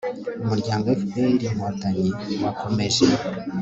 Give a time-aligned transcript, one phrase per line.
[0.43, 2.09] umuryango fpr-inkotanyi
[2.43, 3.05] wakomeje